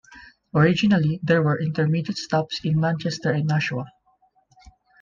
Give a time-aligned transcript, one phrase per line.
[0.55, 3.85] Originally, there were intermediate stops in Manchester and Nashua.